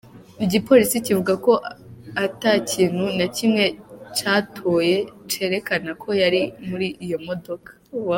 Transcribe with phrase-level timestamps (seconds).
[0.45, 1.53] Igipolisi kivuga ko
[2.25, 3.65] ata kintu na kimwe
[4.17, 4.97] catoye
[5.31, 7.71] cerekana ko yari muri iyo modoka.